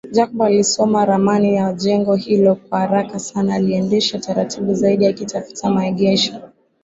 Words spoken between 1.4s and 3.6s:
ya jengo hilo kwa haraka sana